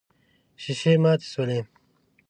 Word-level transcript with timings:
ښيښې 0.61 0.93
ماتې 1.03 1.27
شولې. 1.31 1.59